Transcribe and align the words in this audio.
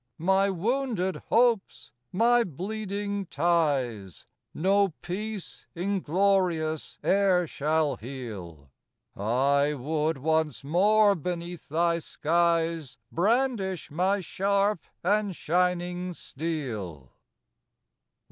My 0.17 0.49
wounded 0.49 1.17
hopes, 1.27 1.91
my 2.11 2.43
bleeding 2.43 3.27
ties, 3.27 4.25
No 4.51 4.95
peace 5.03 5.67
inglorious 5.75 6.97
e'er 7.03 7.45
shall 7.45 7.97
heal: 7.97 8.71
I 9.15 9.75
would 9.75 10.17
once 10.17 10.63
more 10.63 11.13
beneath 11.13 11.69
thy 11.69 11.99
skies 11.99 12.97
Brandish 13.11 13.91
my 13.91 14.21
sharp 14.21 14.81
and 15.03 15.35
shining 15.35 16.13
steel. 16.13 17.11